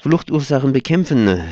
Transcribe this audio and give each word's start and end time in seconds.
Fluchtursachen 0.00 0.72
bekämpfen. 0.72 1.42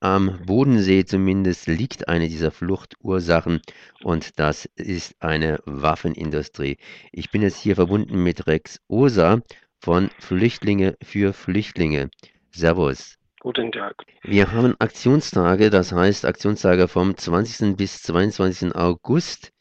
Am 0.00 0.38
Bodensee 0.46 1.04
zumindest 1.04 1.66
liegt 1.66 2.08
eine 2.08 2.28
dieser 2.28 2.50
Fluchtursachen 2.50 3.60
und 4.02 4.38
das 4.38 4.64
ist 4.76 5.14
eine 5.20 5.58
Waffenindustrie. 5.66 6.78
Ich 7.12 7.30
bin 7.30 7.42
jetzt 7.42 7.58
hier 7.58 7.74
verbunden 7.74 8.22
mit 8.22 8.46
Rex 8.46 8.80
Osa 8.88 9.42
von 9.80 10.08
Flüchtlinge 10.18 10.96
für 11.02 11.34
Flüchtlinge. 11.34 12.08
Servus. 12.52 13.16
Guten 13.40 13.70
Tag. 13.70 13.96
Wir 14.22 14.50
haben 14.50 14.74
Aktionstage, 14.78 15.68
das 15.68 15.92
heißt 15.92 16.24
Aktionstage 16.24 16.88
vom 16.88 17.18
20. 17.18 17.76
bis 17.76 18.00
22. 18.00 18.74
August. 18.74 19.52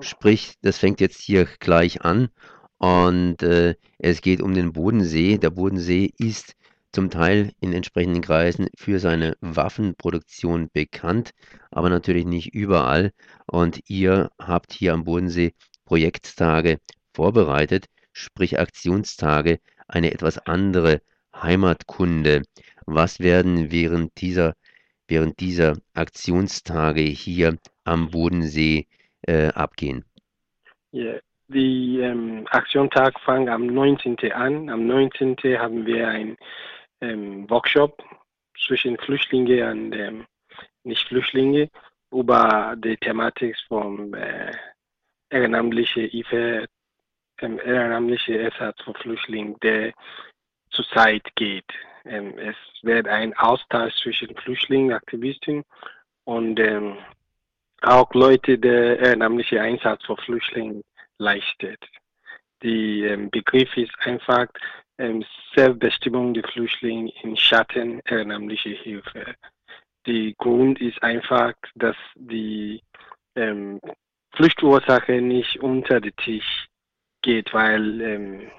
Sprich, 0.00 0.54
das 0.62 0.78
fängt 0.78 1.00
jetzt 1.00 1.20
hier 1.20 1.46
gleich 1.58 2.00
an 2.00 2.30
und 2.78 3.42
äh, 3.42 3.74
es 3.98 4.22
geht 4.22 4.40
um 4.40 4.54
den 4.54 4.72
Bodensee. 4.72 5.36
Der 5.36 5.50
Bodensee 5.50 6.10
ist 6.16 6.54
zum 6.92 7.10
Teil 7.10 7.52
in 7.60 7.72
entsprechenden 7.72 8.22
Kreisen 8.22 8.68
für 8.76 8.98
seine 8.98 9.36
Waffenproduktion 9.40 10.70
bekannt, 10.72 11.30
aber 11.70 11.88
natürlich 11.88 12.24
nicht 12.24 12.54
überall. 12.54 13.12
Und 13.46 13.80
ihr 13.88 14.30
habt 14.38 14.72
hier 14.72 14.94
am 14.94 15.04
Bodensee 15.04 15.54
Projekttage 15.84 16.78
vorbereitet, 17.14 17.86
sprich 18.12 18.58
Aktionstage, 18.58 19.58
eine 19.88 20.12
etwas 20.12 20.38
andere 20.46 21.00
Heimatkunde. 21.34 22.42
Was 22.86 23.20
werden 23.20 23.70
während 23.70 24.20
dieser, 24.20 24.54
während 25.08 25.40
dieser 25.40 25.76
Aktionstage 25.94 27.02
hier 27.02 27.56
am 27.84 28.10
Bodensee 28.10 28.86
äh, 29.22 29.48
abgehen? 29.48 30.04
Yeah. 30.92 31.20
Die 31.52 31.98
ähm, 31.98 32.46
Aktionstag 32.48 33.18
fängt 33.24 33.48
am 33.48 33.66
19. 33.66 34.16
an. 34.32 34.70
Am 34.70 34.86
19. 34.86 35.36
haben 35.58 35.84
wir 35.84 36.06
ein 36.06 36.36
ähm, 37.00 37.48
Workshop 37.50 38.02
zwischen 38.66 38.96
Flüchtlinge 38.98 39.70
und 39.70 39.92
ähm, 39.92 40.26
Nicht-Flüchtlinge 40.84 41.70
über 42.12 42.74
die 42.78 42.96
Thematik 42.96 43.56
von 43.68 44.12
äh, 44.14 44.52
ehrenamtliche 45.30 46.02
Hilfe, 46.02 46.66
ähm, 47.40 47.60
ehrenamtliche 47.64 48.38
Ersatz 48.38 48.80
für 48.82 48.94
Flüchtlinge, 48.94 49.56
der 49.62 49.92
zurzeit 50.70 51.24
geht. 51.36 51.72
Ähm, 52.04 52.38
es 52.38 52.56
wird 52.82 53.06
ein 53.08 53.36
Austausch 53.36 53.94
zwischen 54.02 54.34
Flüchtlingen, 54.36 54.92
Aktivisten 54.92 55.64
und 56.24 56.58
ähm, 56.60 56.96
auch 57.82 58.12
Leute, 58.12 58.58
der 58.58 58.98
ehrenamtliche 58.98 59.60
Einsatz 59.60 60.04
für 60.04 60.16
Flüchtlinge 60.16 60.82
leistet. 61.18 61.80
Der 62.62 63.12
ähm, 63.12 63.30
Begriff 63.30 63.74
ist 63.76 63.92
einfach 64.00 64.46
Selbstbestimmung 65.54 66.34
der 66.34 66.44
Flüchtlinge 66.44 67.12
in 67.22 67.36
Schatten 67.36 68.00
ehrenamtliche 68.04 68.70
Hilfe. 68.70 69.34
Der 70.06 70.32
Grund 70.34 70.80
ist 70.80 71.02
einfach, 71.02 71.54
dass 71.74 71.96
die 72.14 72.82
ähm, 73.36 73.80
Fluchtursache 74.32 75.20
nicht 75.20 75.60
unter 75.60 76.00
den 76.00 76.14
Tisch 76.16 76.66
geht, 77.22 77.52
weil 77.52 78.00
ähm, 78.00 78.50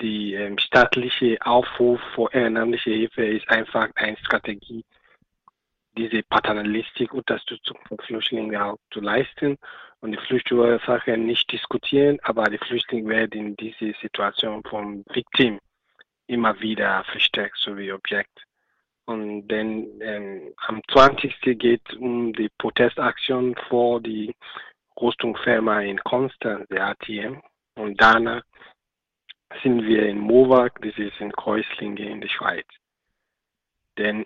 die 0.00 0.34
ähm, 0.34 0.58
staatliche 0.58 1.38
Aufruf 1.44 2.00
für 2.14 2.32
ehrenamtliche 2.32 2.90
Hilfe 2.90 3.24
ist 3.24 3.48
einfach 3.48 3.88
eine 3.94 4.16
Strategie, 4.18 4.84
diese 5.96 6.22
paternalistische 6.22 7.12
Unterstützung 7.12 7.78
von 7.86 7.98
Flüchtlingen 7.98 8.56
auch 8.56 8.78
zu 8.90 9.00
leisten 9.00 9.58
und 10.00 10.12
die 10.12 10.18
Flüchtlingsursache 10.18 11.16
nicht 11.16 11.50
diskutieren, 11.50 12.18
aber 12.22 12.44
die 12.44 12.58
Flüchtlinge 12.58 13.08
werden 13.08 13.46
in 13.46 13.56
diese 13.56 13.96
Situation 14.00 14.62
vom 14.64 15.04
Victim 15.12 15.58
immer 16.26 16.58
wieder 16.60 17.04
verstärkt, 17.04 17.56
so 17.58 17.76
wie 17.76 17.92
Objekt. 17.92 18.44
Und 19.06 19.48
dann 19.48 19.86
ähm, 20.00 20.54
am 20.66 20.82
20. 20.90 21.58
geht 21.58 21.82
es 21.88 21.96
um 21.96 22.32
die 22.32 22.48
Protestaktion 22.58 23.54
vor 23.68 24.00
die 24.00 24.34
Rüstungsfirma 25.00 25.80
in 25.80 25.98
Konstanz, 25.98 26.66
der 26.68 26.88
ATM. 26.88 27.42
Und 27.76 28.00
danach 28.00 28.42
sind 29.62 29.84
wir 29.84 30.06
in 30.06 30.18
Mowag, 30.18 30.80
das 30.80 30.96
ist 30.96 31.20
in 31.20 31.32
Kreuzlinge 31.32 32.08
in 32.08 32.20
der 32.20 32.28
Schweiz. 32.28 32.66
Denn 33.98 34.24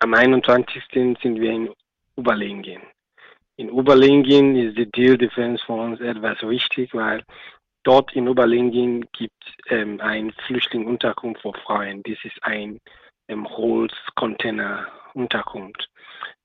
am 0.00 0.14
21. 0.14 0.82
sind 0.92 1.22
wir 1.22 1.52
in 1.52 1.70
Oberlingen. 2.16 2.82
In 3.56 3.70
Oberlingen 3.70 4.56
ist 4.56 4.76
die 4.76 4.90
Deal 4.90 5.16
Defense 5.16 5.64
für 5.64 5.72
uns 5.72 6.00
etwas 6.00 6.42
wichtig, 6.42 6.92
weil 6.94 7.22
dort 7.84 8.12
in 8.14 8.28
Oberlingen 8.28 9.06
gibt 9.12 9.42
es 9.46 9.52
ähm, 9.70 9.98
ein 10.00 10.32
Flüchtlingsunterkunft 10.46 11.40
für 11.40 11.54
Frauen. 11.64 12.02
Das 12.02 12.18
ist 12.24 12.36
ein 12.42 12.78
ähm, 13.28 13.48
Holzcontainer-Unterkunft. 13.48 15.88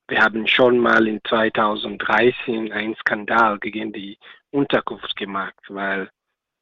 Wir 0.07 0.21
haben 0.21 0.47
schon 0.47 0.77
mal 0.77 1.07
in 1.07 1.19
2013 1.27 2.71
einen 2.71 2.95
Skandal 2.95 3.57
gegen 3.59 3.91
die 3.91 4.17
Unterkunft 4.51 5.15
gemacht, 5.15 5.55
weil 5.67 6.09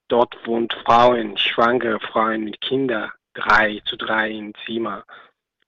dort 0.08 0.36
wohnt 0.46 0.74
Frauen, 0.86 1.36
schwangere 1.38 2.00
Frauen 2.00 2.46
mit 2.46 2.62
Kindern, 2.62 3.12
drei 3.34 3.82
zu 3.86 3.96
drei 3.96 4.32
im 4.32 4.54
Zimmer. 4.66 5.04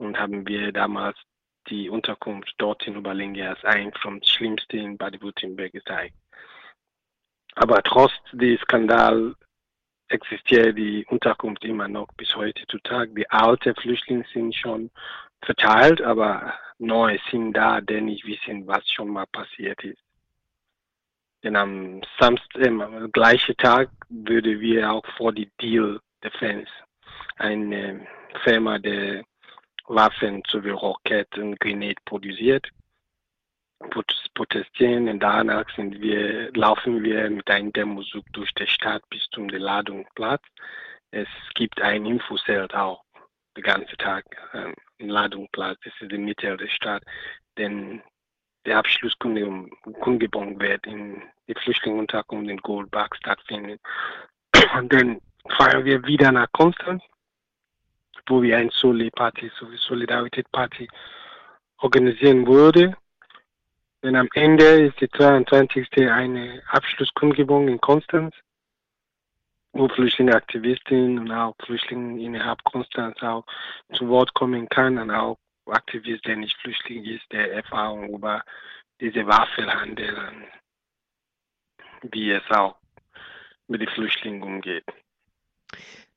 Und 0.01 0.17
haben 0.17 0.47
wir 0.47 0.71
damals 0.71 1.15
die 1.69 1.87
Unterkunft 1.87 2.51
dort 2.57 2.87
in 2.87 2.97
Oberlinge 2.97 3.47
als 3.47 3.63
ein 3.63 3.93
vom 4.01 4.19
Schlimmsten 4.23 4.77
in 4.77 4.97
Baden-Württemberg 4.97 5.73
gezeigt. 5.73 6.15
Aber 7.53 7.83
trotz 7.83 8.11
des 8.31 8.59
Skandals 8.61 9.35
existiert 10.07 10.75
die 10.75 11.05
Unterkunft 11.05 11.63
immer 11.65 11.87
noch 11.87 12.07
bis 12.17 12.35
heute 12.35 12.65
zu 12.65 12.79
Tag. 12.79 13.09
Die 13.15 13.29
alten 13.29 13.75
Flüchtlinge 13.75 14.25
sind 14.33 14.55
schon 14.55 14.89
verteilt, 15.43 16.01
aber 16.01 16.51
neue 16.79 17.19
sind 17.29 17.53
da, 17.53 17.79
die 17.79 18.01
nicht 18.01 18.25
wissen, 18.25 18.65
was 18.65 18.89
schon 18.89 19.09
mal 19.09 19.27
passiert 19.27 19.83
ist. 19.83 20.01
Denn 21.43 21.55
am 21.55 22.01
Samstag, 22.19 22.59
äh, 22.65 23.07
gleichen 23.11 23.55
Tag 23.57 23.91
würde 24.09 24.59
wir 24.59 24.91
auch 24.91 25.05
vor 25.15 25.31
die 25.31 25.51
Deal 25.61 25.99
Defense, 26.23 26.71
eine 27.37 28.07
Firma, 28.43 28.79
der 28.79 29.23
Waffen 29.95 30.41
sowie 30.47 30.71
Raketen, 30.71 31.55
Grenade 31.55 32.01
produziert, 32.05 32.67
protestieren 34.35 35.09
und 35.09 35.19
danach 35.19 35.65
wir, 35.77 36.51
laufen 36.53 37.03
wir 37.03 37.29
mit 37.29 37.49
einem 37.49 37.73
Demozug 37.73 38.25
durch 38.33 38.51
die 38.53 38.67
Stadt 38.67 39.03
bis 39.09 39.27
zum 39.31 39.49
Ladungsplatz. 39.49 40.41
Es 41.11 41.27
gibt 41.55 41.81
ein 41.81 42.05
Infozelt 42.05 42.73
auch 42.73 43.03
den 43.57 43.63
ganzen 43.63 43.97
Tag 43.97 44.23
ähm, 44.53 44.73
im 44.97 45.09
Ladungsplatz. 45.09 45.77
Das 45.83 45.93
ist 45.93 46.01
in 46.03 46.09
der 46.09 46.19
Mitte 46.19 46.57
der 46.57 46.67
Stadt. 46.67 47.03
Denn 47.57 48.01
der 48.65 48.77
Abschlusskundgebung 48.77 50.59
wird 50.59 50.85
in 50.85 51.21
die 51.47 51.55
Flüchtlingsunterkunft 51.55 52.49
in 52.49 52.57
Goldbach 52.57 53.09
stattfinden. 53.15 53.79
Und 54.77 54.93
dann 54.93 55.19
fahren 55.57 55.83
wir 55.83 56.05
wieder 56.05 56.31
nach 56.31 56.51
Konstanz, 56.53 57.03
wo 58.31 58.41
wir 58.41 58.57
ein 58.57 58.69
Soli-Party, 58.69 59.51
so 59.59 59.67
Solidarität-Party 59.75 60.87
organisieren 61.79 62.47
würde. 62.47 62.95
Denn 64.01 64.15
am 64.15 64.29
Ende 64.33 64.87
ist 64.87 65.01
die 65.01 65.09
22. 65.09 65.87
eine 66.09 66.63
Abschlusskundgebung 66.67 67.67
in 67.67 67.79
Konstanz, 67.79 68.33
wo 69.73 69.89
Flüchtlinge 69.89 70.33
Aktivistinnen 70.33 71.19
und 71.19 71.31
auch 71.31 71.55
Flüchtlinge 71.65 72.23
innerhalb 72.23 72.63
Konstanz 72.63 73.21
auch 73.21 73.45
zu 73.93 74.07
Wort 74.07 74.33
kommen 74.33 74.67
kann 74.69 74.97
und 74.97 75.11
auch 75.11 75.37
Aktivist, 75.65 76.25
der 76.25 76.37
nicht 76.37 76.57
Flüchtling 76.57 77.03
ist, 77.03 77.29
der 77.31 77.53
Erfahrung 77.53 78.09
über 78.13 78.43
diese 78.99 79.25
Waffenhandel 79.27 80.17
und 82.01 82.13
wie 82.13 82.31
es 82.31 82.49
auch 82.49 82.77
mit 83.67 83.81
den 83.81 83.89
Flüchtlingen 83.89 84.41
umgeht. 84.41 84.85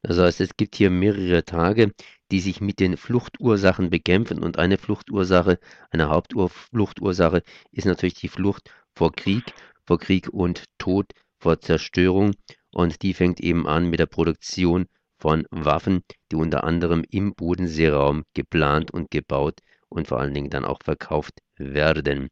Das 0.05 0.19
heißt, 0.19 0.43
es 0.43 0.55
gibt 0.59 0.77
hier 0.77 0.91
mehrere 0.91 1.47
Tage, 1.47 1.95
die 2.31 2.41
sich 2.41 2.61
mit 2.61 2.79
den 2.79 2.99
Fluchtursachen 2.99 3.89
bekämpfen. 3.89 4.39
Und 4.39 4.59
eine 4.59 4.77
Fluchtursache, 4.77 5.59
eine 5.91 6.11
Hauptfluchtursache 6.11 7.43
ist 7.73 7.87
natürlich 7.87 8.15
die 8.15 8.29
Flucht 8.29 8.71
vor 8.95 9.13
Krieg, 9.13 9.43
vor 9.87 9.99
Krieg 9.99 10.29
und 10.29 10.65
Tod, 10.77 11.07
vor 11.39 11.59
Zerstörung. 11.59 12.33
Und 12.71 13.01
die 13.01 13.15
fängt 13.15 13.41
eben 13.41 13.67
an 13.67 13.89
mit 13.89 13.99
der 13.99 14.07
Produktion 14.07 14.89
von 15.19 15.47
Waffen, 15.51 16.03
die 16.31 16.37
unter 16.37 16.65
anderem 16.65 17.03
im 17.09 17.35
Bodenseeraum 17.35 18.25
geplant 18.35 18.91
und 18.91 19.11
gebaut 19.11 19.61
und 19.89 20.07
vor 20.07 20.21
allen 20.21 20.35
Dingen 20.35 20.51
dann 20.51 20.67
auch 20.67 20.81
verkauft 20.85 21.39
werden. 21.57 22.29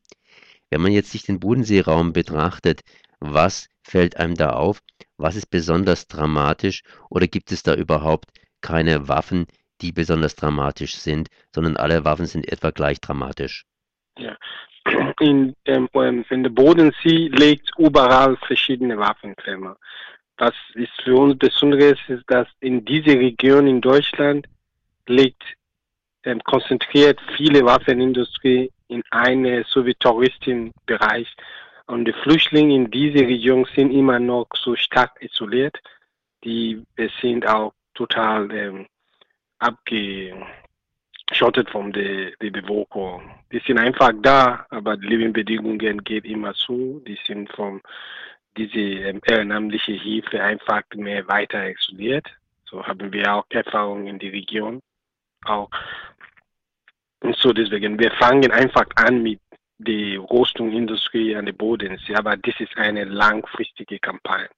Wenn 0.68 0.82
man 0.82 0.92
jetzt 0.92 1.10
sich 1.10 1.22
den 1.22 1.40
Bodenseeraum 1.40 2.12
betrachtet, 2.12 2.82
was 3.18 3.68
fällt 3.82 4.16
einem 4.16 4.34
da 4.34 4.50
auf? 4.50 4.80
Was 5.16 5.36
ist 5.36 5.46
besonders 5.46 6.06
dramatisch? 6.08 6.82
Oder 7.10 7.26
gibt 7.26 7.52
es 7.52 7.62
da 7.62 7.74
überhaupt 7.74 8.30
keine 8.60 9.08
Waffen, 9.08 9.46
die 9.80 9.92
besonders 9.92 10.36
dramatisch 10.36 10.94
sind, 10.96 11.28
sondern 11.54 11.76
alle 11.76 12.04
Waffen 12.04 12.26
sind 12.26 12.50
etwa 12.50 12.70
gleich 12.70 13.00
dramatisch? 13.00 13.64
Ja. 14.18 14.36
In, 15.20 15.54
ähm, 15.66 15.88
in 16.28 16.42
der 16.42 16.50
Bodensee 16.50 17.28
liegt 17.28 17.70
überall 17.78 18.36
verschiedene 18.38 18.98
Waffenfirmen. 18.98 19.76
Was 20.38 20.54
ist 20.74 20.90
für 21.04 21.14
uns 21.14 21.38
Besonderes, 21.38 21.98
ist, 22.08 22.24
dass 22.26 22.48
in 22.58 22.84
dieser 22.84 23.12
Region 23.12 23.68
in 23.68 23.80
Deutschland 23.80 24.48
liegt 25.06 25.44
ähm, 26.24 26.42
konzentriert 26.42 27.20
viele 27.36 27.64
Waffenindustrie 27.64 28.70
in 28.88 29.02
eine 29.10 29.64
so 29.68 29.84
wie 29.86 29.94
Touristenbereich. 29.94 31.28
Und 31.92 32.06
die 32.06 32.14
Flüchtlinge 32.14 32.74
in 32.74 32.90
dieser 32.90 33.26
Region 33.26 33.66
sind 33.76 33.90
immer 33.90 34.18
noch 34.18 34.46
so 34.54 34.74
stark 34.74 35.10
isoliert. 35.20 35.76
Die 36.42 36.82
sind 37.20 37.46
auch 37.46 37.74
total 37.92 38.50
ähm, 38.50 38.86
abgeschottet 39.58 40.38
von 41.70 41.92
der, 41.92 42.30
der 42.40 42.50
Bevölkerung. 42.50 43.30
Die 43.52 43.60
sind 43.66 43.76
einfach 43.76 44.10
da, 44.22 44.64
aber 44.70 44.96
die 44.96 45.06
Lebensbedingungen 45.06 46.02
gehen 46.02 46.24
immer 46.24 46.54
zu. 46.54 47.02
Die 47.06 47.18
sind 47.26 47.52
von 47.52 47.82
diese 48.56 48.78
ähm, 48.78 49.20
ehrenamtliche 49.26 49.92
Hilfe 49.92 50.42
einfach 50.42 50.84
mehr 50.94 51.28
weiter 51.28 51.68
isoliert. 51.72 52.26
So 52.64 52.82
haben 52.86 53.12
wir 53.12 53.34
auch 53.34 53.44
Erfahrungen 53.50 54.06
in 54.06 54.18
der 54.18 54.32
Region. 54.32 54.80
Auch 55.44 55.68
und 57.20 57.36
so 57.36 57.52
deswegen, 57.52 57.98
wir 57.98 58.12
fangen 58.12 58.50
einfach 58.50 58.86
an 58.96 59.22
mit 59.22 59.41
der 59.84 60.18
Rüstungsindustrie 60.18 61.36
an 61.36 61.46
der 61.46 61.52
Bodensee, 61.52 62.14
aber 62.14 62.36
das 62.36 62.58
ist 62.60 62.76
eine 62.76 63.04
langfristige 63.04 63.98
Kampagne. 63.98 64.48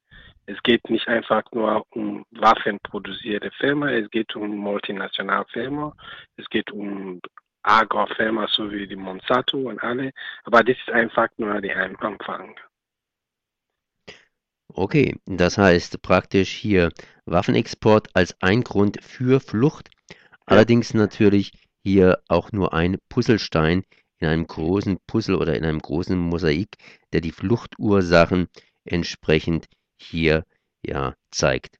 Es 0.47 0.63
geht 0.63 0.91
nicht 0.91 1.09
einfach 1.09 1.43
nur 1.53 1.85
um 1.91 2.25
waffenproduzierte 2.33 3.51
Firmen, 3.53 3.89
es 3.89 4.11
geht 4.11 4.37
um 4.37 4.57
multinationale 4.57 5.47
Firmen, 5.47 5.93
es 6.37 6.49
geht 6.51 6.71
um 6.71 7.21
Agrofirmen, 7.63 8.47
so 8.49 8.71
wie 8.71 8.87
die 8.87 8.97
Monsanto 8.97 9.59
und 9.59 9.83
alle, 9.83 10.13
aber 10.45 10.63
das 10.63 10.77
ist 10.77 10.91
einfach 10.91 11.29
nur 11.39 11.61
der 11.63 11.77
Anfang. 11.79 12.55
Okay, 14.69 15.17
das 15.25 15.57
heißt 15.57 16.03
praktisch 16.03 16.51
hier 16.51 16.91
Waffenexport 17.25 18.09
als 18.13 18.37
ein 18.43 18.63
Grund 18.63 19.03
für 19.03 19.41
Flucht, 19.41 19.89
allerdings 20.45 20.93
natürlich 20.93 21.53
hier 21.83 22.19
auch 22.29 22.53
nur 22.53 22.75
ein 22.75 22.99
Puzzlestein 23.09 23.85
in 24.25 24.31
einem 24.31 24.47
großen 24.47 24.99
Puzzle 25.07 25.37
oder 25.37 25.57
in 25.57 25.65
einem 25.65 25.81
großen 25.81 26.19
Mosaik, 26.19 26.77
der 27.13 27.21
die 27.21 27.33
Fluchtursachen 27.33 28.49
entsprechend 28.85 29.67
hier 29.97 30.45
ja 30.85 31.15
zeigt. 31.31 31.79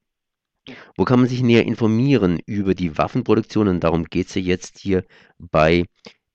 Wo 0.97 1.05
kann 1.05 1.21
man 1.21 1.29
sich 1.29 1.43
näher 1.43 1.67
informieren 1.67 2.41
über 2.47 2.75
die 2.75 2.97
Waffenproduktion? 2.97 3.69
Und 3.69 3.81
darum 3.81 4.05
geht 4.05 4.29
es 4.29 4.35
ja 4.35 4.43
jetzt 4.43 4.79
hier 4.79 5.05
bei 5.39 5.85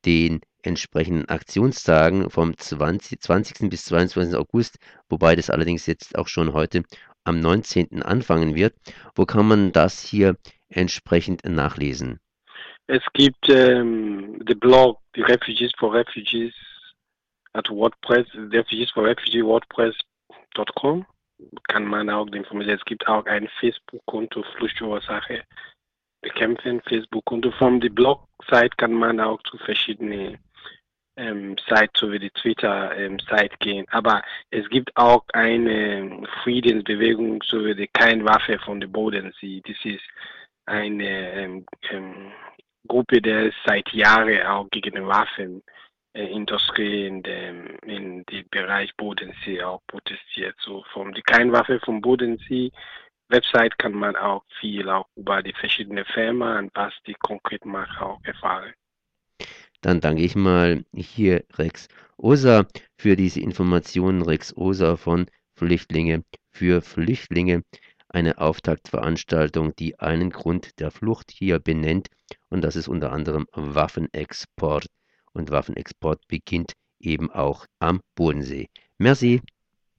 den 0.06 0.42
entsprechenden 0.62 1.28
Aktionstagen 1.30 2.30
vom 2.30 2.56
20, 2.56 3.22
20. 3.22 3.70
bis 3.70 3.86
22. 3.86 4.36
August, 4.36 4.78
wobei 5.10 5.36
das 5.36 5.50
allerdings 5.50 5.86
jetzt 5.86 6.18
auch 6.18 6.28
schon 6.28 6.54
heute 6.54 6.84
am 7.24 7.40
19. 7.40 8.04
anfangen 8.04 8.56
wird. 8.56 8.76
Wo 9.16 9.26
kann 9.26 9.48
man 9.48 9.72
das 9.72 10.02
hier 10.02 10.38
entsprechend 10.70 11.44
nachlesen? 11.46 12.20
Es 12.92 13.04
gibt 13.14 13.48
ähm, 13.50 14.44
den 14.44 14.60
Blog, 14.60 15.00
die 15.16 15.22
Refugees 15.22 15.72
for 15.78 15.94
Refugees 15.94 16.56
at 17.54 17.70
WordPress, 17.70 18.26
Refugees 18.34 18.90
for 18.90 19.06
Refugees 19.06 19.44
WordPress.com 19.44 21.06
kann 21.68 21.86
man 21.86 22.10
auch 22.10 22.26
informieren. 22.30 22.72
Es 22.72 22.84
gibt 22.86 23.08
auch 23.08 23.24
ein 23.28 23.48
Facebook-Konto 23.60 24.42
Fluchtursache 24.58 25.44
bekämpfen, 26.22 26.82
Facebook-Konto. 26.82 27.52
Von 27.52 27.80
der 27.80 27.90
Blog-Seite 27.90 28.76
kann 28.78 28.94
man 28.94 29.20
auch 29.20 29.40
zu 29.44 29.60
verschiedenen 29.60 30.40
ähm, 31.16 31.58
Seiten, 31.68 31.94
so 31.96 32.12
wie 32.12 32.18
die 32.18 32.32
Twitter-Seite 32.32 33.54
ähm, 33.54 33.60
gehen. 33.60 33.86
Aber 33.92 34.24
es 34.50 34.68
gibt 34.68 34.90
auch 34.98 35.24
eine 35.34 36.24
Friedensbewegung, 36.42 37.44
so 37.44 37.64
wie 37.64 37.76
die 37.76 37.88
Kein 37.94 38.26
Waffe 38.26 38.58
von 38.58 38.80
der 38.80 38.88
Bodensee. 38.88 39.62
Das 39.64 39.78
ist 39.84 40.04
eine 40.66 41.34
ähm, 41.34 41.66
ähm, 41.92 42.32
Gruppe, 42.88 43.22
die 43.22 43.52
seit 43.66 43.92
Jahren 43.94 44.46
auch 44.46 44.70
gegen 44.70 45.08
Waffen 45.08 45.64
äh, 46.14 46.26
Industrie 46.26 47.08
in 47.08 47.22
dem, 47.24 47.78
in 47.86 48.26
dem 48.26 48.48
Bereich 48.50 48.96
Bodensee 48.96 49.62
auch 49.62 49.82
protestiert. 49.88 50.56
So 50.60 50.84
von 50.94 51.14
die 51.14 51.22
Keinwaffe 51.22 51.80
vom 51.82 52.02
Bodensee 52.02 52.72
Website 53.30 53.78
kann 53.78 53.94
man 53.94 54.16
auch 54.16 54.44
viel 54.60 54.90
auch 54.90 55.08
über 55.16 55.44
die 55.44 55.54
verschiedenen 55.54 56.06
Firmen 56.06 56.58
und 56.58 56.72
was 56.74 56.94
die 57.06 57.14
konkret 57.14 57.64
machen 57.64 57.98
auch 58.02 58.20
erfahren. 58.24 58.74
Dann 59.82 60.02
danke 60.02 60.24
ich 60.24 60.36
mal 60.36 60.84
hier 60.94 61.46
Rex 61.58 61.88
Osa 62.18 62.66
für 62.98 63.16
diese 63.16 63.40
Informationen. 63.40 64.24
Rex 64.24 64.56
Osa 64.58 64.98
von 64.98 65.28
Flüchtlinge 65.56 66.24
für 66.52 66.82
Flüchtlinge. 66.82 67.64
Eine 68.10 68.40
Auftaktveranstaltung, 68.40 69.76
die 69.76 70.00
einen 70.00 70.32
Grund 70.32 70.80
der 70.80 70.90
Flucht 70.90 71.32
hier 71.32 71.60
benennt. 71.60 72.08
Und 72.50 72.62
das 72.62 72.76
ist 72.76 72.88
unter 72.88 73.12
anderem 73.12 73.48
Waffenexport 73.54 74.88
und 75.34 75.52
Waffenexport 75.52 76.28
beginnt 76.28 76.74
eben 77.00 77.32
auch 77.32 77.66
am 77.80 78.02
Bodensee. 78.16 78.68
Merci. 78.98 79.42